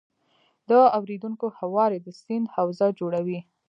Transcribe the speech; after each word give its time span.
د 0.69 0.71
اورینوکو 0.97 1.47
هوارې 1.59 1.97
د 2.01 2.07
سیند 2.21 2.47
حوزه 2.55 2.87
جوړوي. 2.99 3.39